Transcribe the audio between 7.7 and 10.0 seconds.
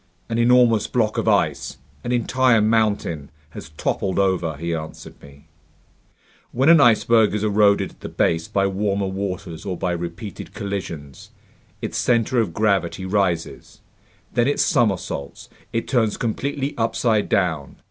at the base by warmer waters or by